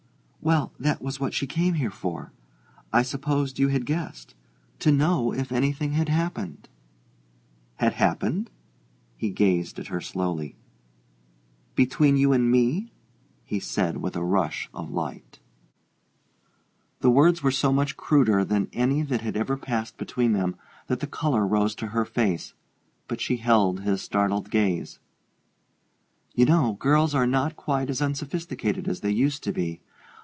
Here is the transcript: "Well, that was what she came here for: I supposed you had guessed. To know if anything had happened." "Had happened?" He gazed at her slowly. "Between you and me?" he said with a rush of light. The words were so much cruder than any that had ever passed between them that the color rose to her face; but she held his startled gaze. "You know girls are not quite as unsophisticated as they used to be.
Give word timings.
"Well, 0.43 0.73
that 0.79 1.03
was 1.03 1.19
what 1.19 1.35
she 1.35 1.45
came 1.45 1.75
here 1.75 1.91
for: 1.91 2.33
I 2.91 3.03
supposed 3.03 3.59
you 3.59 3.67
had 3.67 3.85
guessed. 3.85 4.33
To 4.79 4.91
know 4.91 5.31
if 5.31 5.51
anything 5.51 5.91
had 5.91 6.09
happened." 6.09 6.67
"Had 7.75 7.93
happened?" 7.93 8.49
He 9.15 9.29
gazed 9.29 9.77
at 9.77 9.89
her 9.89 10.01
slowly. 10.01 10.55
"Between 11.75 12.17
you 12.17 12.33
and 12.33 12.49
me?" 12.49 12.91
he 13.45 13.59
said 13.59 13.97
with 13.97 14.15
a 14.15 14.23
rush 14.23 14.67
of 14.73 14.89
light. 14.89 15.37
The 17.01 17.11
words 17.11 17.43
were 17.43 17.51
so 17.51 17.71
much 17.71 17.95
cruder 17.95 18.43
than 18.43 18.67
any 18.73 19.03
that 19.03 19.21
had 19.21 19.37
ever 19.37 19.57
passed 19.57 19.95
between 19.95 20.33
them 20.33 20.55
that 20.87 21.01
the 21.01 21.05
color 21.07 21.45
rose 21.45 21.75
to 21.75 21.89
her 21.89 22.03
face; 22.03 22.55
but 23.07 23.21
she 23.21 23.37
held 23.37 23.81
his 23.81 24.01
startled 24.01 24.49
gaze. 24.49 24.97
"You 26.33 26.45
know 26.45 26.73
girls 26.79 27.13
are 27.13 27.27
not 27.27 27.55
quite 27.55 27.91
as 27.91 28.01
unsophisticated 28.01 28.87
as 28.87 29.01
they 29.01 29.11
used 29.11 29.43
to 29.43 29.51
be. 29.51 29.81